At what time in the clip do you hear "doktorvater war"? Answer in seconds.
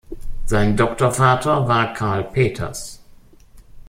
0.75-1.93